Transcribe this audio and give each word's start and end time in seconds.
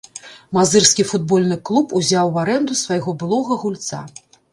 Мазырскі 0.57 1.03
футбольны 1.11 1.57
клуб 1.69 1.93
узяў 1.99 2.31
у 2.33 2.39
арэнду 2.45 2.79
свайго 2.81 3.15
былога 3.21 3.59
гульца. 3.65 4.01